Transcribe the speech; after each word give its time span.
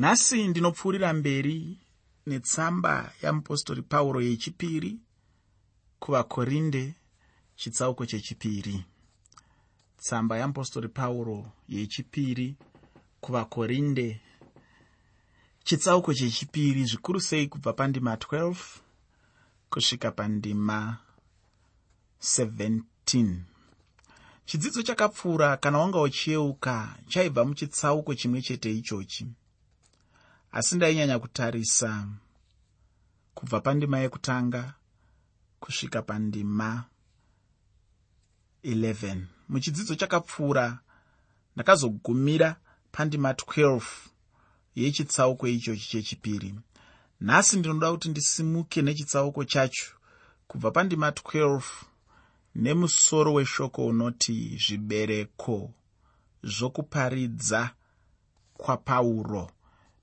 nhasi 0.00 0.48
ndinopfuurira 0.48 1.12
mberi 1.12 1.78
netsamba 2.26 3.12
yamupostori 3.22 3.82
pauro 3.82 4.20
yechipiri 4.22 5.00
kuvakorinde 5.98 6.94
chitsauko 7.56 8.06
chechipiri. 8.06 8.84
Tsamba 9.98 10.38
yamupostori 10.38 10.88
pauro 10.88 11.52
yechipiri 11.68 12.56
kuvakorinde 13.20 14.20
chitsauko 15.64 16.14
chechipiri 16.14 16.84
zvikuru 16.84 17.20
sei 17.20 17.48
kubva 17.48 17.72
pandima 17.72 18.14
12 18.14 18.56
kusvika 19.70 20.10
pandima 20.10 20.98
17 22.22 23.40
chidzidzo 24.44 24.82
chakapfuura 24.82 25.56
kana 25.56 25.78
wanga 25.78 26.00
uchiyeuka 26.00 26.96
chaibva 27.08 27.44
muchitsauko 27.44 28.14
chimwe 28.14 28.42
chete 28.42 28.72
ichochi 28.72 29.26
asi 30.52 30.76
ndainyanya 30.76 31.18
kutarisa 31.18 32.08
kubva 33.34 33.60
pandima 33.60 33.98
yekutanga 33.98 34.74
kusvika 35.60 36.02
pandima 36.02 36.84
11 38.64 39.16
muchidzidzo 39.48 39.94
chakapfuura 39.94 40.78
ndakazogumira 41.54 42.56
pandima 42.92 43.32
12 43.32 43.82
yechitsauko 44.74 45.48
ichochi 45.48 45.88
chechipiri. 45.88 46.54
Nhasi 47.20 47.56
ndinoda 47.56 47.90
kuti 47.92 48.08
ndisimuke 48.08 48.82
nechitsauko 48.82 49.44
chacho. 49.44 49.86
Kubva 50.46 50.70
pandima 50.70 51.10
12 51.10 51.62
nemusoro 52.54 53.32
weshoko 53.32 53.86
unoti 53.86 54.58
zvibereko 54.66 55.70
zvokuparidza 56.42 57.70
kwapauro 58.54 59.50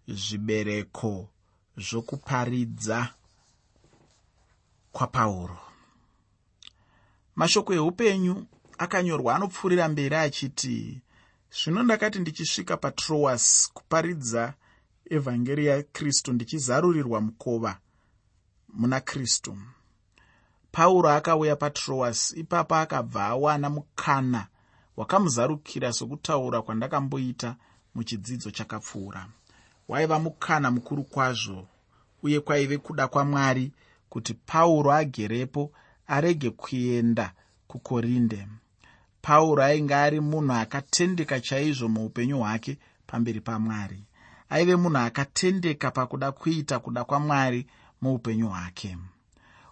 zvibereko 0.07 1.29
zvokuparidza 1.77 3.13
kwapauro. 4.91 5.59
Mashoko 7.35 7.73
eupenyu 7.73 8.45
akanyorwa 8.77 9.35
anopfuurira 9.35 9.87
mberi 9.89 10.15
achiti 10.15 11.01
zvino 11.57 11.83
ndakati 11.83 12.19
ndichisvika 12.19 12.77
patroas 12.77 13.71
kuparidza 13.73 14.53
evhangeri 15.09 15.65
yakristu 15.65 16.33
ndichizarurirwa 16.33 17.21
mukova 17.21 17.79
muna 18.73 18.99
kristu. 19.01 19.57
Pauro 20.71 21.09
akauya 21.09 21.55
patroas 21.55 22.33
ipapo 22.37 22.75
akabva 22.75 23.25
awana 23.25 23.69
mukana 23.69 24.47
wakamuzarukira 24.97 25.93
sokutaura 25.93 26.61
kwandakamboita 26.61 27.55
muchidzidzo 27.95 28.51
chakapfuura 28.51 29.29
waiva 29.87 30.19
mukana 30.19 30.71
mukuru 30.71 31.03
kwazvo 31.03 31.67
uye 32.23 32.39
kwaive 32.39 32.77
kuda 32.77 33.07
kwamwari 33.07 33.71
kuti 34.09 34.33
pauro 34.33 34.91
agerepo 34.93 35.71
arege 36.07 36.49
kuenda 36.49 37.33
kukorinde. 37.67 38.47
Pauro 39.21 39.63
ainge 39.63 39.95
ari 39.95 40.19
munhu 40.19 40.53
akatendeka 40.53 41.39
chaizvo 41.39 41.87
muupenyu 41.87 42.37
hwake 42.39 42.77
pamberi 43.07 43.41
pamwari. 43.41 44.03
Aive 44.49 44.75
munhu 44.75 44.97
akatendeka 44.97 45.91
pakuda 45.91 46.31
kuita 46.31 46.79
kuda 46.79 47.03
kwamwari 47.03 47.67
muupenyu 48.01 48.47
hwake. 48.49 48.97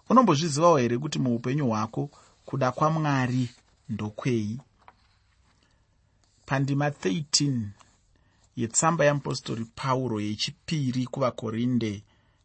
Unombozvizivawo 0.08 0.76
here 0.76 0.98
kuti 0.98 1.18
muupenyu 1.18 1.66
hwako 1.68 2.10
kuda 2.44 2.72
kwamwari 2.72 3.50
ndokwei? 3.88 4.60
Pandima 6.46 6.88
13 6.88 7.60
yetsamba 8.56 9.04
yamupostori 9.04 9.64
pauro 9.64 10.20
yechipiri 10.20 11.06
kuvakorinde 11.06 12.02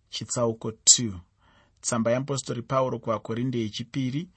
chitsauko 0.09 0.69
2 0.69 1.13
tsamba 1.81 2.11
yamupostori 2.11 2.61
pauro 2.61 2.99
kuvakorinde 2.99 3.59
yechipiri 3.59 4.29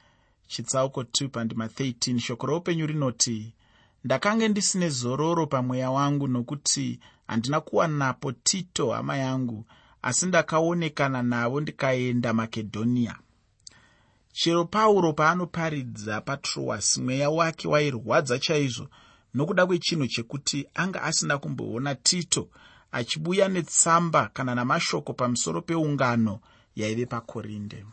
chitsauko 0.47 1.03
2 1.03 1.29
pandima 1.29 1.67
13 1.67 2.19
shoko 2.19 2.47
roupenyu 2.47 2.87
rinoti 2.87 3.53
ndakange 4.05 4.49
ndisine 4.49 4.89
zororo 4.89 5.47
pamweya 5.47 5.91
wangu 5.91 6.29
nokuti 6.29 7.01
handina 7.27 7.61
kuwanapo 7.61 8.33
tito 8.33 8.91
hama 8.91 9.17
yangu 9.17 9.65
asi 10.03 10.27
ndakaonekana 10.27 11.23
navo 11.23 11.61
ndikaenda 11.61 12.33
makedhoniya 12.33 13.19
chero 14.33 14.65
pauro 14.65 15.13
paanoparidza 15.13 16.21
patroas 16.21 16.99
mweya 16.99 17.31
wake 17.31 17.69
wairwadza 17.69 18.39
chaizvo 18.39 18.89
nokuda 19.35 19.67
kwechinhu 19.67 20.07
chekuti 20.07 20.69
anga 20.75 21.03
asina 21.03 21.39
kumboona 21.39 21.95
tito 21.95 22.49
achibuya 22.93 23.49
netsamba 23.49 24.29
kana 24.35 24.55
namashoko 24.55 25.13
pamusoro 25.13 25.63
peungano 25.63 26.41
yaive 26.77 27.07
pakorinde. 27.07 27.85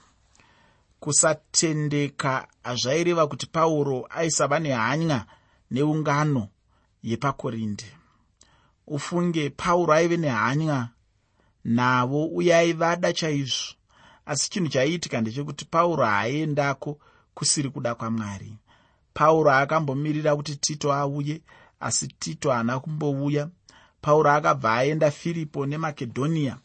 Kusatendeka 1.00 2.48
hazvaireva 2.64 3.28
kuti 3.28 3.46
pauro 3.48 4.08
aisava 4.10 4.60
nehanya 4.60 5.26
neungano 5.72 6.48
yepakorinde. 7.04 7.86
Ufunge 8.88 9.50
pauro 9.50 9.94
aive 9.94 10.18
nehanya 10.18 10.90
navo 11.64 12.26
uye 12.26 12.56
aivada 12.56 13.14
chaizvo. 13.14 13.74
Asi 14.26 14.50
chinhu 14.50 14.70
chaiitika 14.70 15.22
ndechekuti 15.22 15.66
pauro 15.66 16.06
haaendako 16.06 17.00
kusiri 17.34 17.70
kuda 17.70 17.96
kwamwari 17.96 18.58
pauro 19.14 19.52
akambomirira 19.52 20.36
kuti 20.36 20.56
tito 20.56 20.94
auye 20.94 21.42
asi 21.80 22.08
tito 22.08 22.52
haana 22.52 22.80
kumbouya. 22.80 23.50
Pauro 24.02 24.32
akabva 24.32 24.74
aenda 24.76 25.12
firipo 25.12 25.66
nemakedhoniya 25.66 26.58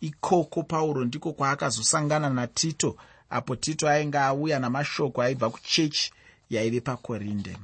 ikoko 0.00 0.62
pauro 0.62 1.04
ndiko 1.04 1.32
kwaakazosangana 1.32 2.30
natito 2.30 2.96
apo 3.30 3.56
tito 3.56 3.88
ainge 3.88 4.18
auya 4.18 4.58
namashoko 4.58 5.22
aibva 5.22 5.50
kuchechi 5.50 6.12
yaive 6.50 6.80
pakorinde. 6.80 7.56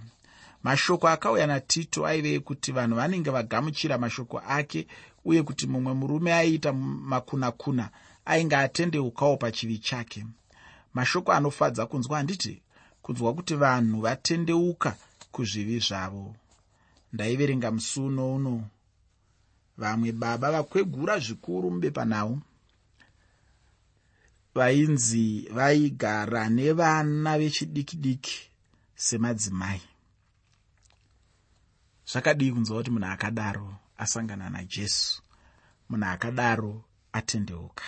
Mashoko 0.62 1.08
akauya 1.08 1.46
natito 1.46 2.06
aive 2.06 2.34
ekuti 2.34 2.72
vanhu 2.72 2.96
vanenge 2.96 3.30
vagamuchira 3.30 3.98
mashoko 3.98 4.38
ake 4.48 4.86
uye 5.24 5.42
kuti 5.42 5.66
mumwe 5.66 5.92
murume 5.94 6.32
aiita 6.34 6.72
makunakuna 6.72 7.90
ainge 8.24 8.56
atendeukawo 8.56 9.36
pachivi 9.36 9.78
chake. 9.78 10.26
Mashoko 10.94 11.32
anofadza 11.32 11.86
kunzwa 11.86 12.16
handiti 12.16 12.62
kunzwa 13.06 13.34
kuti 13.34 13.54
vanhu 13.54 14.00
vatendeuka 14.00 14.96
kuzvivi 15.32 15.78
zvavo. 15.78 16.34
Ndaiverenga 17.12 17.70
musi 17.70 18.00
uno. 18.00 18.34
Uno 18.34 18.54
vamwe 19.78 20.12
baba 20.12 20.50
vakwegura 20.50 21.18
zvikuru 21.18 21.70
mubepa 21.70 22.04
navo. 22.04 22.38
Vainzi 24.54 25.48
vaigara 25.56 26.48
nevana 26.48 27.38
vechidiki 27.38 27.96
diki 27.96 28.50
semadzimai. 28.96 29.82
Zvakadii 32.10 32.52
kunzwa 32.52 32.76
kuti 32.76 32.90
munhu 32.90 33.06
akadaro 33.06 33.68
asangana 33.98 34.50
najesu? 34.50 35.22
Munhu 35.88 36.06
akadaro 36.06 36.82
atendeuka. 37.12 37.84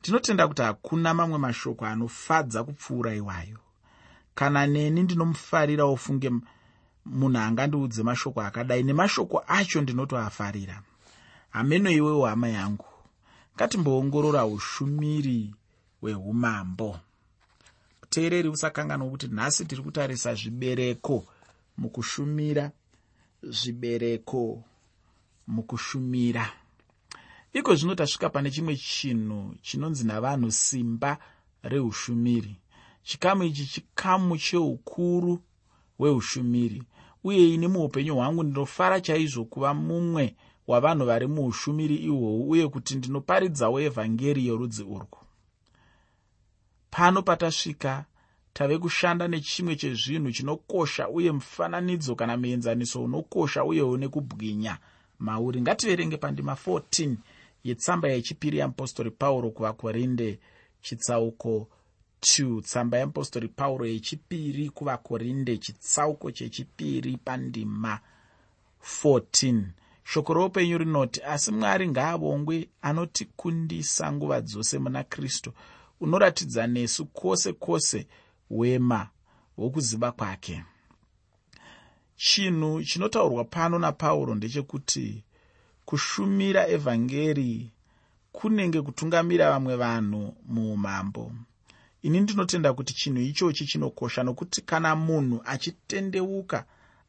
Ndinotenda 0.00 0.48
kuti 0.48 0.62
hakuna 0.62 1.14
mamwe 1.14 1.38
mashoko 1.38 1.86
anofadza 1.86 2.64
kupfuura 2.64 3.14
iwayo 3.14 3.63
kana 4.34 4.66
neni 4.66 5.02
ndinomufarira 5.02 5.84
ofunge 5.84 6.30
munhu 7.04 7.38
angandiudze 7.38 8.02
mashoko 8.02 8.40
akadai 8.40 8.82
nemashoko 8.82 9.44
acho 9.46 9.80
ndinotoafarira. 9.80 10.82
Hameno 11.50 11.90
iwewo 11.90 12.26
hama 12.26 12.48
yangu. 12.48 12.86
Ngatimboongorora 13.56 14.46
ushumiri 14.46 15.54
hweumambo 16.00 17.00
muteereri 18.14 18.48
usakanganwa 18.48 19.10
kuti 19.10 19.28
nhasi 19.28 19.64
tiri 19.64 19.82
kutarisa 19.82 20.34
zvibereko 20.34 21.26
mukushumira 21.78 22.70
zvibereko 23.42 24.62
mukushumira. 25.46 26.52
Iko 27.52 27.74
zvino 27.74 27.94
tasvika 27.94 28.30
pane 28.30 28.50
chimwe 28.50 28.76
chinhu 28.76 29.54
chinonzi 29.62 30.04
navanhu 30.04 30.50
simba 30.50 31.18
reushumiri 31.62 32.56
chikamu 33.04 33.42
ichi 33.44 33.66
chikamu 33.66 34.38
cheukuru 34.38 35.38
hweushumiri 35.98 36.82
uye 37.24 37.54
ini 37.54 37.68
muupenyu 37.68 38.14
hwangu 38.14 38.42
ndinofara 38.42 39.00
chaizvo 39.00 39.44
kuva 39.44 39.74
mumwe 39.74 40.34
wavanhu 40.66 41.04
vari 41.06 41.26
muushumiri 41.26 41.96
ihwohwu 41.96 42.50
uye 42.50 42.68
kuti 42.68 42.94
ndinoparidzawo 42.96 43.80
evhangeri 43.80 44.46
yorudzi 44.46 44.82
urwu. 44.82 45.18
Pano 46.90 47.22
patasvika 47.22 48.04
tave 48.52 48.78
kushanda 48.78 49.28
nechimwe 49.28 49.76
chezvinhu 49.76 50.32
chinokosha 50.32 51.08
uye 51.08 51.32
mufananidzo 51.32 52.14
kana 52.14 52.36
muenzaniso 52.36 53.04
unokosha 53.04 53.64
uye 53.64 53.82
une 53.82 54.08
kubwinya. 54.08 54.78
Mauri 55.18 55.60
ngativerenge 55.60 56.16
pandima 56.16 56.52
14 56.66 57.16
yetsamba 57.64 58.08
yechipiri 58.08 58.58
yamupostori 58.58 59.10
pauro 59.10 59.50
kuvakorinde 59.50 60.38
chitsauko 60.82 61.68
2 62.24 62.62
tsamba 62.62 62.98
yeapostori 62.98 63.48
pauro 63.48 63.86
yechipiri 63.86 64.70
kuvakorinde 64.70 65.58
chitsauko 65.58 66.30
chechipiri 66.30 67.16
pandima 67.16 68.00
14 69.02 69.62
shoko 70.04 70.34
roupenyu 70.34 70.78
rinoti 70.78 71.22
asi 71.22 71.52
mwari 71.52 71.88
ngaavongwe 71.88 72.68
anotikundisa 72.82 74.12
nguva 74.12 74.40
dzose 74.40 74.78
muna 74.78 75.04
kristu 75.04 75.52
unoratidza 76.00 76.66
nesu 76.66 77.06
kwose 77.06 77.52
kwose 77.52 78.06
wema 78.50 79.08
hwokuziva 79.56 80.12
kwake. 80.12 80.64
Chinhu 82.16 82.82
chinotaurwa 82.84 83.44
pano 83.44 83.78
napauro 83.78 84.34
ndechekuti 84.34 85.24
kushumira 85.84 86.68
evhangeri 86.68 87.70
kunenge 88.32 88.82
kutungamira 88.82 89.50
vamwe 89.50 89.76
vanhu 89.76 90.36
muumambo 90.46 91.32
ini 92.04 92.20
ndinotenda 92.20 92.72
kuti 92.72 92.94
chinhu 92.94 93.20
ichochi 93.20 93.66
chinokosha 93.66 94.22
nokuti 94.22 94.60
kana 94.62 94.96
munhu 94.96 95.40
achitendeuka 95.44 96.64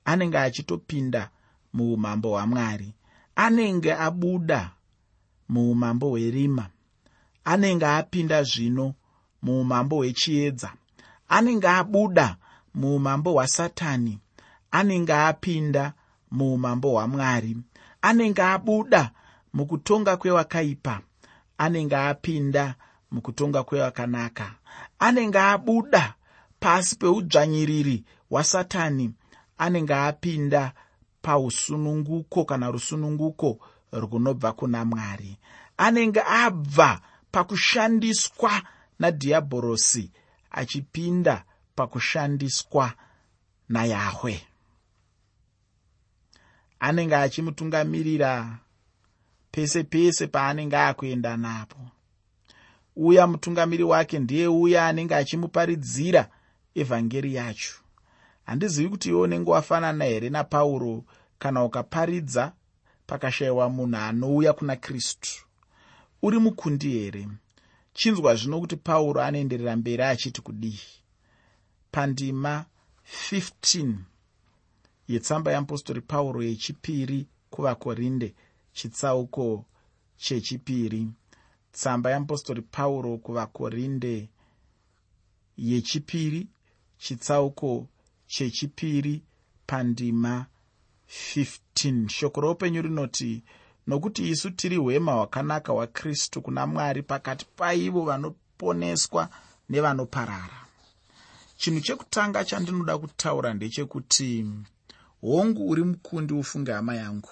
anenge 0.05 0.37
achitopinda 0.37 1.29
muumambo 1.73 2.29
hwamwari 2.29 2.93
anenge 3.35 3.93
abuda 3.93 4.71
muumambo 5.49 6.09
hwerima 6.09 6.69
anenge 7.45 7.85
apinda 7.85 8.43
zvino 8.43 8.93
muumambo 9.41 9.95
hwechiedza 9.95 10.73
anenge 11.29 11.67
abuda 11.67 12.37
muumambo 12.73 13.31
hwasatani 13.31 14.19
anenge 14.71 15.13
apinda 15.13 15.93
muumambo 16.31 16.89
hwamwari 16.91 17.57
anenge 18.01 18.41
abuda 18.41 19.11
mukutonga 19.53 20.17
kwewakaipa 20.17 21.01
anenge 21.57 21.95
apinda 21.95 22.75
mukutonga 23.11 23.63
kwewakanaka 23.63 24.55
anenge 24.99 25.39
abuda 25.39 26.13
pasi 26.59 26.95
peudzvanyiriri 26.95 28.03
hwasatani 28.29 29.13
anenge 29.57 29.93
apinda 29.95 30.73
pausununguko 31.21 32.45
kana 32.45 32.71
rusununguko 32.71 33.59
runobva 33.91 34.53
kuna 34.53 34.85
mwari. 34.85 35.37
Anenge 35.77 36.21
abva 36.21 37.01
pakushandiswa 37.31 38.61
nadhiabhorosi 38.99 40.11
achipinda 40.51 41.43
pakushandiswa 41.75 42.93
nayahwe. 43.69 44.41
Anenge 46.79 47.15
achimutungamirira 47.15 48.59
pese 49.51 49.83
pese 49.83 50.27
paanenge 50.27 50.77
akuenda 50.77 51.37
napo 51.37 51.79
uya 52.95 53.27
mutungamiri 53.27 53.83
wake 53.83 54.19
ndiye 54.19 54.47
uya 54.47 54.87
anenge 54.87 55.15
achimuparidzira 55.15 56.29
evhangeri 56.75 57.35
yacho. 57.35 57.73
Handizivi 58.45 58.89
kuti 58.89 59.09
iwo 59.09 59.21
unenge 59.21 59.51
wafanana 59.51 60.05
here 60.05 60.29
napauro 60.29 61.03
kana 61.39 61.63
ukaparidza 61.63 62.53
pakashayiwa 63.07 63.69
munhu 63.69 63.97
anouya 63.97 64.53
kuna 64.53 64.75
kristu. 64.75 65.45
Uri 66.21 66.39
mukundi 66.39 66.89
here? 66.89 67.27
Chinzwa 67.93 68.35
zvino 68.35 68.59
kuti 68.59 68.75
pauro 68.75 69.21
anoenderera 69.21 69.75
mberi 69.75 70.03
achiti 70.03 70.41
kudii? 70.41 70.79
Pandima 71.91 72.65
15 73.31 73.93
yetsamba 75.07 75.51
yeapostori 75.51 76.01
pauro 76.01 76.43
yechipiri 76.43 77.27
kuvakorinde 77.49 78.33
chitsauko 78.73 79.65
chechipiri 80.17 81.07
tsamba 81.75 82.09
yeapostori 82.11 82.61
pauro 82.61 83.17
kuvakorinde 83.17 84.29
yechipiri 85.57 86.47
chitsauko 86.97 87.87
chechipiri 88.27 89.23
pandima 89.67 90.45
15 91.07 92.09
shoko 92.09 92.41
roupenyu 92.41 92.81
rinoti 92.81 93.43
nokuti 93.87 94.29
isu 94.29 94.51
tiri 94.51 94.75
hwema 94.77 95.11
hwakanaka 95.13 95.73
hwakristu 95.73 96.41
kuna 96.41 96.67
mwari 96.67 97.01
pakati 97.03 97.45
paivo 97.55 98.01
vanoponeswa 98.01 99.29
nevanoparara. 99.69 100.59
Chinhu 101.57 101.81
chekutanga 101.81 102.45
chandinoda 102.45 102.97
kutaura 102.97 103.53
ndechekuti 103.53 104.45
hongu 105.21 105.69
uri 105.69 105.83
mukundi 105.83 106.33
ufunge 106.33 106.71
hama 106.71 106.95
yangu. 106.95 107.29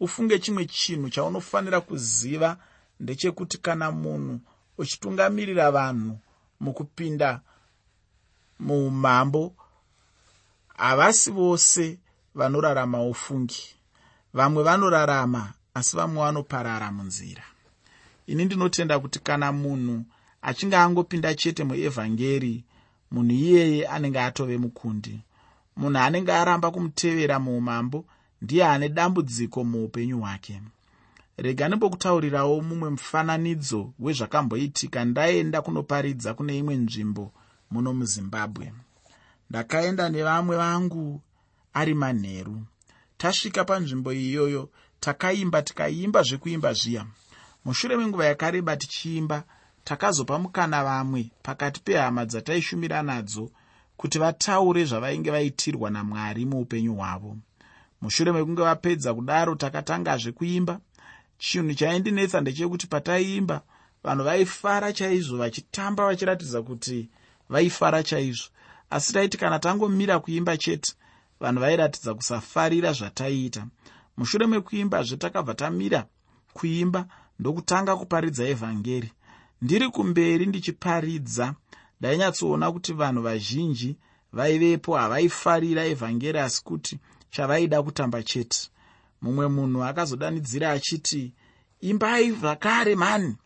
Ufunge 0.00 0.38
chimwe 0.38 0.64
chinhu 0.66 1.10
chaunofanira 1.10 1.80
kuziva 1.80 2.56
ndechekuti 3.02 3.56
kana 3.58 3.86
munhu 4.02 4.40
uchitungamirira 4.78 5.66
vanhu 5.70 6.18
mukupinda 6.60 7.40
muumambo 8.60 9.54
havasi 10.76 11.30
vose 11.30 11.98
vanorarama 12.34 12.98
ufungi. 13.12 13.62
Vamwe 14.34 14.62
vanorarama 14.62 15.52
asi 15.74 15.96
vamwe 15.96 16.20
vanoparara 16.24 16.92
munzira. 16.92 17.44
Ini 18.26 18.44
ndinotenda 18.44 18.98
kuti 19.02 19.18
kana 19.18 19.52
munhu 19.52 20.04
achinge 20.42 20.76
angopinda 20.76 21.34
chete 21.34 21.64
muevhangeri 21.64 22.64
munhu 23.10 23.32
iyeye 23.34 23.88
anenge 23.88 24.20
atove 24.20 24.58
mukundi. 24.58 25.20
Munhu 25.76 25.98
anenge 25.98 26.32
aramba 26.32 26.70
kumutevera 26.70 27.38
muumambo 27.38 28.04
ndiye 28.42 28.64
ane 28.66 28.88
dambudziko 28.88 29.64
muupenyu 29.64 30.18
hwake 30.20 30.62
rega 31.36 31.68
nembokutaurirawo 31.68 32.60
mumwe 32.60 32.90
mufananidzo 32.90 33.92
wezvakamboitika. 33.98 35.04
Ndaenda 35.04 35.62
kunoparidza 35.62 36.34
kune 36.34 36.58
imwe 36.58 36.74
nzvimbo 36.76 37.32
muno 37.70 37.92
muzimbabwe. 37.94 38.72
Ndakaenda 39.50 40.08
nevamwe 40.08 40.56
vangu 40.56 41.20
ari 41.74 41.94
manheru. 41.94 42.62
Tasvika 43.16 43.64
panzvimbo 43.64 44.12
iyoyo 44.12 44.70
takaimba 45.00 45.62
tikaimba 45.62 46.22
zvekuimba 46.22 46.72
zviya. 46.72 47.06
Mushure 47.64 47.96
menguva 47.96 48.26
yakareba 48.26 48.76
tichiimba 48.76 49.44
takazopa 49.84 50.38
mukana 50.38 50.84
vamwe 50.84 51.30
pakati 51.42 51.80
pehama 51.80 52.26
dzataishumira 52.26 53.02
nadzo 53.02 53.50
kuti 53.96 54.18
vataure 54.18 54.84
zvavainge 54.84 55.30
vaitirwa 55.30 55.90
namwari 55.90 56.44
muupenyu 56.46 56.94
hwavo. 56.94 57.36
Mushure 58.02 58.32
mekunge 58.32 58.62
vapedza 58.62 59.14
kudaro 59.14 59.54
takatangazve 59.54 60.32
kuimba 60.32 60.80
chinhu 61.46 61.74
chaindinetsa 61.74 62.40
ndechekuti 62.40 62.86
pataiimba 62.86 63.56
vanhu 64.04 64.24
vaifara 64.24 64.92
chaizvo 64.98 65.36
vachitamba 65.42 66.06
vachiratidza 66.06 66.62
kuti 66.62 67.08
vaifara 67.52 68.02
chaizvo. 68.02 68.48
Asi 68.90 69.12
taiti 69.12 69.36
kana 69.38 69.58
tangomira 69.58 70.18
kuimba 70.24 70.56
chete 70.56 70.92
vanhu 71.40 71.60
vairatidza 71.60 72.14
kusafarira 72.14 72.92
zvataiita 72.92 73.66
mushure 74.16 74.46
mekuimbazve 74.46 75.16
takabva 75.16 75.54
tamira 75.54 76.06
kuimba 76.52 77.00
ndokutanga 77.38 77.96
kuparidza 77.96 78.44
evhangeri. 78.52 79.10
Ndiri 79.62 79.88
kumberi 79.88 80.46
ndichiparidza. 80.46 81.54
Ndainyatsoona 82.00 82.72
kuti 82.72 82.92
vanhu 82.92 83.22
vazhinji 83.22 83.96
vaivepo 84.32 84.96
havaifarira 84.96 85.82
evhangeri 85.92 86.38
asi 86.38 86.64
kuti 86.64 86.98
chavaida 87.30 87.82
kutamba 87.82 88.22
chete 88.22 88.60
mumwe 89.22 89.46
munhu 89.48 89.84
akazodanidzira 89.84 90.70
achiti 90.70 91.32
imbai 91.80 92.30
zvakare 92.30 92.94
mani 92.96 93.36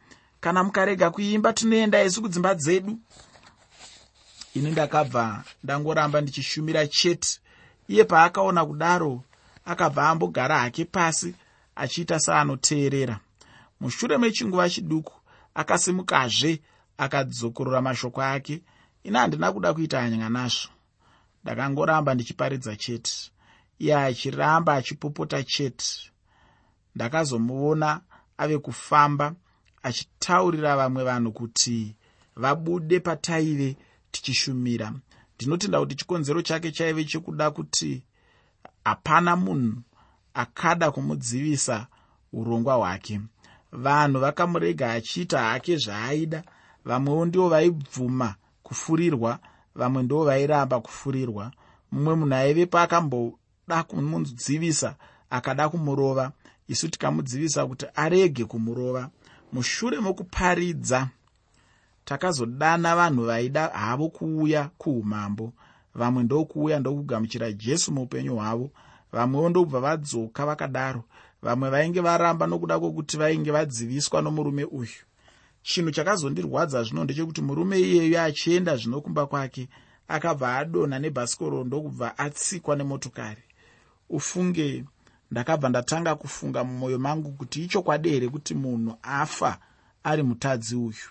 kana 0.40 0.64
mukarega 0.64 1.11
kuimba 1.11 1.52
tinoenda 1.52 2.04
isu 2.04 2.23
kudzimba 2.23 2.54
dzedu. 2.54 2.99
Ini 4.54 4.71
ndakabva 4.71 5.45
ndangoramba 5.64 6.21
ndichishumira 6.21 6.87
chete. 6.87 7.40
Iye 7.88 8.04
paakaona 8.04 8.66
kudaro 8.66 9.23
akabva 9.64 10.09
ambogara 10.09 10.59
hake 10.59 10.85
pasi 10.85 11.35
achiita 11.76 12.21
seanoteerera 12.21 13.21
mushure 13.80 14.18
mechinguva 14.18 14.71
chiduku 14.71 15.12
akasimukazve 15.54 16.61
akadzokorora 16.99 17.83
mashoko 17.83 18.23
ake. 18.23 18.62
Ina 19.04 19.21
handina 19.21 19.52
kuda 19.52 19.75
kuita 19.75 20.00
hanya 20.00 20.28
nazvo 20.28 20.71
ndakangoramba 21.45 22.14
ndichiparidza 22.14 22.76
chete 22.76 23.30
iye 23.78 23.95
achiramba 23.97 24.75
achipopota 24.75 25.42
chete. 25.42 26.11
Ndakazomuona 26.95 28.00
ave 28.38 28.59
kufamba 28.59 29.35
achitaurira 29.83 30.76
vamwe 30.76 31.04
vanhu 31.04 31.33
kuti 31.33 31.97
vabude 32.37 33.00
pataive 33.00 33.76
tichishumira. 34.11 34.92
Ndinotenda 35.35 35.80
kuti 35.80 35.95
chikonzero 35.95 36.42
chake 36.42 36.73
chaive 36.73 37.04
chekuda 37.04 37.50
kuti 37.50 38.02
hapana 38.85 39.37
munhu 39.37 39.83
akada 40.35 40.90
kumudzivisa 40.90 41.87
urongwa 42.33 42.75
hwake. 42.75 43.21
Vanhu 43.73 44.21
vakamurega 44.21 44.92
achiita 44.92 45.38
hake 45.40 45.76
zvaaida 45.76 46.42
vamwewo 46.85 47.25
ndivo 47.26 47.49
vaibvuma 47.49 48.35
kufurirwa 48.62 49.38
vamwe 49.75 50.02
ndo 50.02 50.25
vairamba 50.25 50.80
kufurirwa. 50.80 51.52
Mumwe 51.92 52.14
munhu 52.14 52.35
aivepo 52.35 52.78
akamboda 53.66 53.82
kumudzivisa 53.82 54.96
akada 55.30 55.68
kumurova. 55.68 56.32
Isu 56.68 56.88
tikamudzivisa 56.88 57.66
kuti 57.66 57.87
arege 57.94 58.44
kumurova. 58.44 59.11
Mushure 59.52 60.00
mokuparidza 60.00 61.08
takazodana 62.04 62.96
vanhu 62.96 63.25
vaida 63.25 63.68
havo 63.68 64.08
kuuya 64.08 64.70
kuumambo. 64.78 65.52
Vamwe 65.94 66.23
ndokuuya 66.23 66.80
ndokugamuchira 66.80 67.52
jesu 67.52 67.92
muupenyu 67.92 68.37
hwavo. 68.37 68.70
Vamwewo 69.12 69.49
ndobva 69.49 69.80
vadzoka 69.80 70.46
vakadaro. 70.46 71.04
Vamwe 71.42 71.70
vainge 71.70 72.00
varamba 72.00 72.46
nokuda 72.46 72.78
kwokuti 72.78 73.16
vainge 73.16 73.50
vadziviswa 73.50 74.23
nomurume 74.23 74.64
uyu. 74.64 75.02
Chinhu 75.62 75.90
chakazondirwadza 75.90 76.82
zvino 76.82 77.04
ndechekuti 77.04 77.42
murume 77.42 77.80
iyeyo 77.80 78.23
achienda 78.23 78.76
zvino 78.76 79.00
kumba 79.00 79.26
kwake 79.26 79.68
akabva 80.08 80.56
adonha 80.56 80.99
nebhasikoro 80.99 81.64
ndokubva 81.64 82.18
atsikwa 82.18 82.76
nemotokari 82.76 83.45
ufunge 84.10 84.84
ndakabva 85.30 85.68
ndatanga 85.68 86.14
kufunga 86.14 86.64
mumwoyo 86.64 86.98
mangu 86.98 87.32
kuti 87.32 87.64
ichokwadi 87.64 88.08
here 88.10 88.28
kuti 88.28 88.54
munhu 88.54 88.96
afa 89.02 89.58
ari 90.04 90.22
mutadzi 90.22 90.76
uyu. 90.76 91.08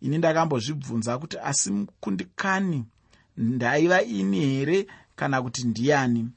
Ini 0.00 0.18
ndakambozvibvunza 0.18 1.18
kuti 1.18 1.38
asi 1.38 1.70
mukundikani 1.70 2.84
ndaiva 3.36 4.02
ini 4.02 4.40
here 4.40 4.86
kana 5.16 5.42
kuti 5.42 5.64
ndiani? 5.66 6.28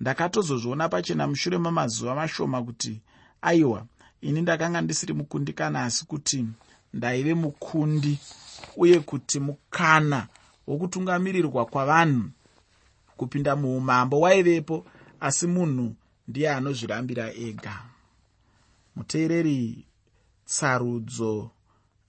Ndakatozozviona 0.00 0.88
pachena 0.88 1.26
mushure 1.26 1.58
mamazuva 1.58 2.14
mashoma 2.14 2.62
kuti 2.62 3.00
aiwa 3.42 3.86
ini 4.20 4.42
ndakanga 4.42 4.80
ndisiri 4.80 5.12
mukundikana 5.14 5.84
asi 5.84 6.06
kuti 6.06 6.46
ndaive 6.94 7.34
mukundi 7.34 8.18
uye 8.76 9.00
kuti 9.00 9.40
mukana 9.40 10.26
wokutungamirirwa 10.66 11.66
kwavanhu. 11.66 12.30
Kupinda 13.16 13.56
muumambo 13.56 14.20
waivepo 14.20 14.86
asi 15.26 15.46
munhu 15.46 15.94
ndiye 16.28 16.50
anozvirambira 16.50 17.34
ega. 17.34 17.82
Muteereri 18.96 19.84
tsarudzo 20.44 21.50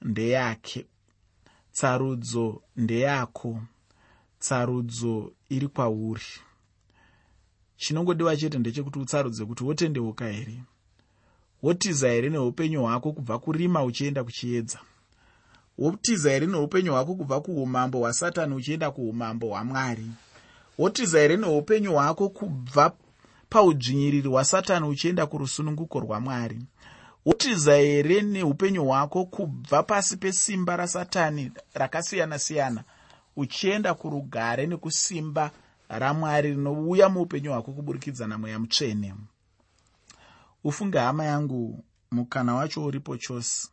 ndeyake. 0.02 0.86
Tsarudzo 1.74 2.62
ndeyako. 2.76 3.62
Tsarudzo 4.40 5.32
iri 5.50 5.68
kwauri. 5.68 6.32
Chinongodiwa 7.78 8.38
chete 8.38 8.60
ndechekuti 8.60 9.00
utsarudze 9.00 9.46
kuti 9.46 9.64
wotendeuka 9.64 10.26
here? 10.28 10.64
Wotiza 11.64 12.10
here 12.10 12.30
neupenyu 12.30 12.82
hwako 12.82 13.12
kubva 13.14 13.40
kurima 13.40 13.84
uchienda 13.84 14.24
kuchiedza? 14.24 14.80
Wotiza 15.78 16.32
here 16.32 16.48
neupenyu 16.48 16.92
hwako 16.92 17.16
kubva 17.16 17.42
kuumambo 17.42 17.98
hwasatani 18.00 18.56
uchienda 18.56 18.92
kuumambo 18.92 19.48
hwamwari? 19.48 20.08
Wotiza 20.78 21.20
here 21.20 21.38
neupenyu 21.38 21.92
hwako 21.94 22.30
kubva 22.30 22.94
paudzvinyiriri 23.50 24.30
hwasatani 24.30 24.88
uchienda 24.88 25.25
kurusununguko 25.25 26.00
rwamwari. 26.00 26.60
Wotiza 27.25 27.75
here 27.75 28.22
neupenyu 28.22 28.86
hwako 28.86 29.25
kubva 29.25 29.84
pasi 29.84 30.18
pesimba 30.18 30.75
rasatani 30.77 31.51
rakasiyana-siyana 31.74 32.84
uchienda 33.36 33.94
kurugare 33.94 34.68
nekusimba 34.68 35.51
ramwari 35.89 36.50
rinouya 36.51 37.10
muupenyu 37.10 37.51
hwako 37.51 37.72
kuburikidza 37.72 38.27
namweya 38.27 38.60
mutsvene? 38.60 39.13
Ufunge 40.63 40.98
hama 41.00 41.25
yangu 41.25 41.84
mukana 42.12 42.56
wacho 42.56 42.84
uripo 42.86 43.18
chose. 43.18 43.68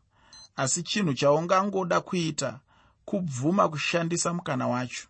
Asi 0.56 0.82
chinhu 0.82 1.14
chaungangoda 1.14 2.00
kuita 2.00 2.60
kubvuma 3.04 3.68
kushandisa 3.68 4.34
mukana 4.34 4.68
wacho. 4.68 5.06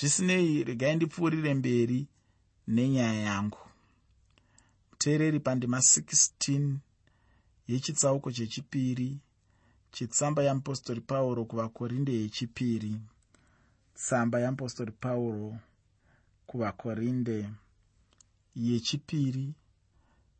Zvisinei 0.00 0.64
regai 0.64 0.96
ndipfuurire 0.96 1.54
mberi 1.54 2.06
nenyaya 2.68 3.20
yangu 3.20 3.58
muteereri 5.00 5.40
pandima 5.40 5.78
16 5.78 6.76
yechitsauko 7.68 8.32
chechipiri 8.32 9.18
chitsamba 9.92 10.42
yeapostori 10.42 11.00
pauro 11.00 11.44
kuvakorinde 11.44 12.12
yechipiri 12.12 13.00
tsamba 13.94 14.40
yeapostori 14.40 14.92
pauro 14.92 15.56
kuvakorinde 16.46 17.50
yechipiri 18.56 19.54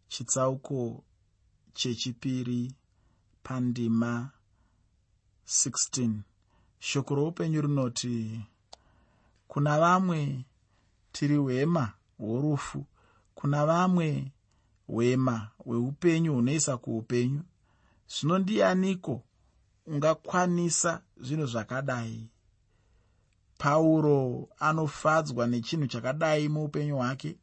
chitsauko 0.08 1.04
chechipiri 1.74 2.72
pandima 3.42 4.30
16 5.46 6.10
shoko 6.78 7.14
roupenyu 7.14 7.60
rinoti 7.60 8.40
kuna 9.48 9.78
vamwe 9.80 10.44
tiri 11.12 11.36
hwema 11.36 11.92
hworufu 12.18 12.86
kuna 13.34 13.66
vamwe 13.66 14.32
hwema 14.90 15.48
hweupenyu 15.58 16.34
hunoisa 16.34 16.76
kuupenyu. 16.76 17.42
Zvino 18.08 18.38
ndianiko 18.38 19.22
ungakwanisa 19.86 21.02
zvinhu 21.20 21.46
zvakadai? 21.46 22.28
Pauro 23.58 24.48
anofadzwa 24.58 25.46
nechinhu 25.46 25.86
chakadai 25.86 26.48
muupenyu 26.48 26.96
hwake. 26.96 27.36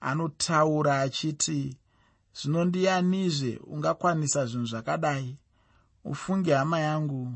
Anotaura 0.00 1.00
achiti 1.00 1.76
zvino 2.34 2.64
ndianizve 2.64 3.60
ungakwanisa 3.66 4.46
zvinhu 4.46 4.66
zvakadai? 4.66 5.38
Ufunge 6.04 6.54
hama 6.54 6.80
yangu 6.80 7.32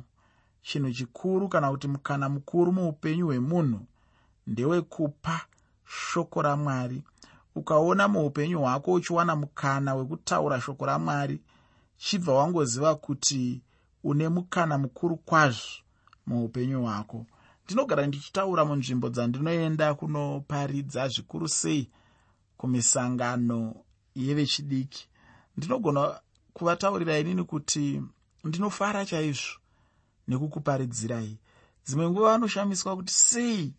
chinhu 0.63 0.93
chikuru 0.93 1.49
kana 1.49 1.71
kuti 1.71 1.89
mukana 1.89 2.29
mukuru 2.29 2.73
muupenyu 2.73 3.27
hwemunhu 3.27 3.87
ndewekupa 4.47 5.41
shoko 5.85 6.43
ramwari 6.43 7.03
ukaona 7.55 8.09
muupenyu 8.09 8.59
hwako 8.61 8.93
uchiwana 8.93 9.37
mukana 9.37 9.95
wekutaura 9.95 10.61
shoko 10.61 10.87
ramwari 10.87 11.41
chibva 11.97 12.33
wangoziva 12.35 12.95
kuti 12.95 13.63
une 14.05 14.29
mukana 14.29 14.79
mukuru 14.79 15.17
kwazvo 15.17 15.69
muupenyu 16.27 16.83
hwako. 16.83 17.27
Ndinogara 17.65 18.07
ndichitaura 18.07 18.65
munzvimbo 18.65 19.09
dzandinoenda 19.09 19.95
kunoparidza 19.95 21.09
zvikuru 21.09 21.49
sei 21.49 21.91
kumisangano 22.57 23.75
yevechidiki. 24.15 25.09
Ndinogona 25.57 26.21
kuvataurira 26.53 27.19
inini 27.19 27.45
kuti 27.45 28.03
ndinofara 28.45 29.07
chaizvo 29.07 29.59
nekukuparidzirai. 30.29 31.39
Dzimwe 31.87 32.11
nguva 32.11 32.31
vanoshamiswa 32.33 32.97
kuti 32.97 33.13
sei 33.13 33.75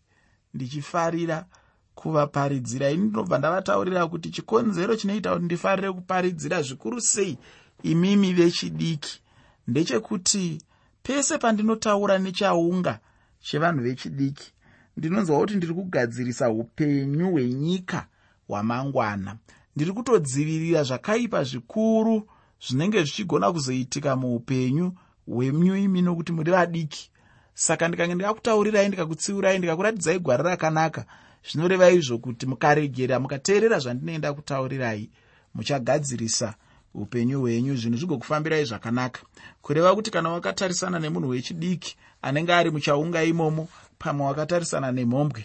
ndichifarira 0.54 1.46
kuvaparidzira. 1.94 2.90
Ini 2.90 3.04
ndinobva 3.04 3.38
ndavataurira 3.38 4.06
kuti 4.06 4.30
chikonzero 4.30 4.96
chinoita 4.96 5.32
kuti 5.32 5.44
ndifarire 5.44 5.92
kuparidzira 5.92 6.62
zvikuru 6.62 7.00
sei 7.00 7.38
imimi 7.82 8.32
vechidiki. 8.32 9.20
Ndechekuti 9.68 10.62
pese 11.02 11.38
pandinotaura 11.38 12.18
nechaunga 12.18 12.98
chevanhu 13.40 13.82
vechidiki 13.82 14.52
ndinonzwa 14.96 15.38
kuti 15.38 15.56
ndiri 15.56 15.74
kugadzirisa 15.74 16.50
upenyu 16.50 17.30
hwenyika 17.30 18.06
hwamangwana. 18.48 19.36
Ndiri 19.76 19.92
kutodzivirira 19.92 20.82
zvakaipa 20.82 21.44
zvikuru 21.44 22.28
zvinenge 22.66 22.98
zvichigona 23.02 23.52
kuzoitika 23.52 24.16
muupenyu 24.16 24.92
hwemuimi 25.26 26.02
nokuti 26.02 26.32
muri 26.32 26.50
vadiki. 26.50 27.10
Saka 27.54 27.88
ndikange 27.88 28.14
ndikakutaurirai 28.14 28.88
ndikakutsiurai 28.88 29.58
ndikakuratidzai 29.58 30.18
gwara 30.18 30.44
rakanaka 30.44 31.06
zvinoreva 31.50 31.90
izvo 31.90 32.18
kuti 32.18 32.46
mukaregera 32.46 33.20
mukateerera 33.20 33.78
zvandinoenda 33.78 34.32
kutaurirai. 34.32 35.10
Muchagadzirisa 35.54 36.54
upenyu 36.94 37.40
hwenyu 37.40 37.76
zvinhu 37.76 37.98
zvigokufambirai 37.98 38.64
zvakanaka. 38.64 39.20
Kureva 39.62 39.94
kuti 39.94 40.10
kana 40.10 40.30
wakatarisana 40.30 40.98
nemunhu 40.98 41.28
wechidiki 41.28 41.96
anenge 42.22 42.52
ari 42.54 42.70
muchaunga 42.70 43.24
imomo 43.24 43.68
pamwe 43.98 44.26
wakatarisana 44.26 44.92
nemhombwe 44.92 45.44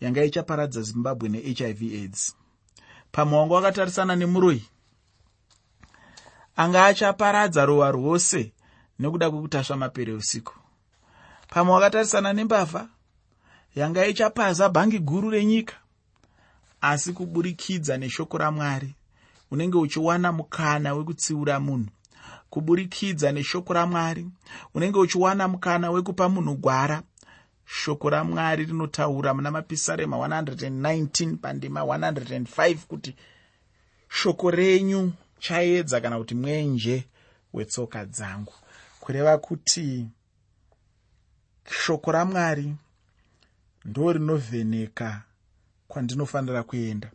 yanga 0.00 0.24
ichaparadza 0.24 0.82
zimbabwe 0.82 1.28
nehiv 1.28 1.82
aids. 1.82 2.34
Pamwe 3.12 3.38
wanga 3.38 3.54
wakatarisana 3.54 4.16
nemuroi 4.16 4.62
anga 6.56 6.86
achaparadza 6.86 7.66
rohwa 7.66 7.90
rwose 7.90 8.52
nekuda 8.98 9.30
kwekutasva 9.30 9.76
mapere 9.76 10.12
usiku. 10.12 10.54
Pamwe 11.48 11.74
wakatarisana 11.74 12.32
nembavha 12.32 12.88
yanga 13.78 14.06
ichapaza 14.06 14.68
bhangi 14.68 14.98
guru 14.98 15.30
renyika. 15.30 15.76
Asi 16.80 17.12
kuburikidza 17.12 17.96
neshoko 17.96 18.38
ramwari 18.38 18.94
unenge 19.50 19.78
uchiwana 19.78 20.32
mukana 20.32 20.94
wekutsiura 20.94 21.60
munhu. 21.60 21.90
Kuburikidza 22.50 23.32
neshoko 23.32 23.72
ramwari 23.72 24.26
unenge 24.74 24.98
uchiwana 24.98 25.48
mukana 25.48 25.90
wekupa 25.90 26.28
munhu 26.28 26.54
gwara. 26.54 27.02
Shoko 27.66 28.10
ramwari 28.10 28.64
rinotaura 28.64 29.34
muna 29.34 29.50
mapisarema 29.50 30.16
119 30.16 31.36
pandima 31.36 31.80
105 31.80 32.76
kuti 32.76 33.14
shoko 34.08 34.50
renyu 34.50 35.12
chaedza 35.38 36.00
kana 36.00 36.18
kuti 36.18 36.34
mwenje 36.34 37.04
wetsoka 37.52 38.04
dzangu. 38.04 38.52
Kureva 39.00 39.38
kuti 39.38 40.06
shoko 41.70 42.12
ramwari 42.12 42.74
ndo 43.84 44.12
rinovheneka 44.12 45.22
kwandinofanira 45.88 46.62
kuenda. 46.62 47.10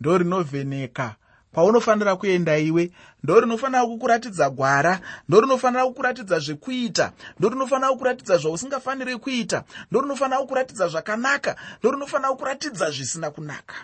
Ndo 0.00 0.18
rinovheneka 0.18 1.16
paunofanira 1.52 2.16
kuenda 2.16 2.58
iwe 2.58 2.92
ndo 3.22 3.40
rinofanira 3.40 3.86
kukuratidza 3.86 4.50
gwara 4.50 5.00
ndo 5.28 5.40
rinofanira 5.40 5.86
kukuratidza 5.86 6.38
zvekuita 6.38 7.12
ndo 7.38 7.48
rinofanira 7.48 7.90
kukuratidza 7.92 8.36
zvausingafaniri 8.38 9.16
kuita 9.16 9.64
ndo 9.90 10.00
rinofanira 10.00 10.38
kukuratidza 10.40 10.88
zvakanaka 10.88 11.56
ndo 11.80 11.90
rinofanira 11.90 12.30
kukuratidza 12.30 12.90
zvisina 12.90 13.30
kunaka. 13.30 13.74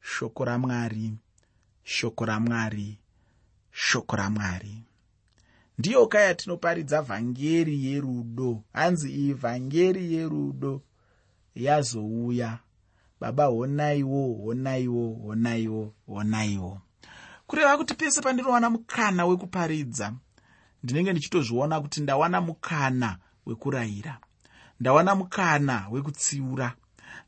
Shoko 0.00 0.44
ramwari 0.44 1.12
shoko 1.84 2.24
ramwari 2.24 2.98
shoko 3.72 4.16
ramwari 4.16 4.87
ndiyo 5.78 6.06
ka 6.06 6.20
yatinoparidza 6.20 7.02
vhangeri 7.02 7.86
yerudo. 7.86 8.62
Hanzi 8.72 9.12
iyi 9.12 9.32
vhangeri 9.34 10.14
yerudo 10.14 10.82
yazouya. 11.54 12.58
Baba 13.20 13.44
honaiwo 13.44 14.34
honaiwo 14.44 15.14
honaiwo 15.26 15.94
honaiwo. 16.06 16.80
Kureva 17.46 17.76
kuti 17.76 17.94
pese 17.94 18.20
pandinowana 18.20 18.70
mukana 18.70 19.26
wekuparidza 19.26 20.12
ndinenge 20.82 21.12
ndichitozviona 21.12 21.80
kuti 21.80 22.00
ndawana 22.00 22.40
mukana 22.40 23.18
wekurayira. 23.46 24.18
Ndawana 24.80 25.14
mukana 25.14 25.86
wekutsiura. 25.90 26.72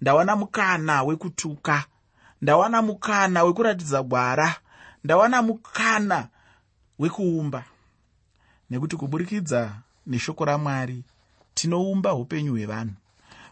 Ndawana 0.00 0.36
mukana 0.36 1.02
wekutuka. 1.02 1.84
Ndawana 2.42 2.82
mukana 2.82 3.44
wekuratidza 3.44 4.02
gwara. 4.02 4.54
Ndawana 5.04 5.42
mukana 5.42 6.28
wekuumba 6.98 7.64
nekuti 8.70 8.96
kuburikidza 8.96 9.72
neshoko 10.06 10.44
ramwari 10.44 11.02
tinoumba 11.54 12.14
upenyu 12.14 12.52
hwevanhu. 12.52 12.94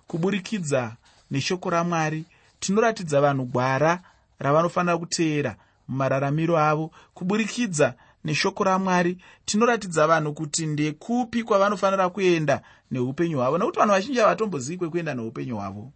Kuburikidza 0.06 0.96
neshoko 1.30 1.70
ramwari 1.70 2.24
tinoratidza 2.60 3.20
vanhu 3.20 3.44
gwara 3.44 4.00
ravanofanira 4.38 4.98
kuteera 4.98 5.56
mumararamiro 5.88 6.58
avo. 6.58 6.90
Kuburikidza 7.14 7.94
neshoko 8.24 8.64
ramwari 8.64 9.18
tinoratidza 9.44 10.06
vanhu 10.06 10.32
kuti 10.32 10.66
ndekupi 10.66 11.42
kwavanofanira 11.42 12.08
kuenda 12.08 12.62
neupenyu 12.90 13.38
hwavo. 13.38 13.58
Nekuti 13.58 13.78
vanhu 13.78 13.92
vazhinji 13.92 14.20
havatombozivi 14.20 14.78
kwekuenda 14.78 15.14
neupenyu 15.14 15.56
hwavo. 15.56 15.92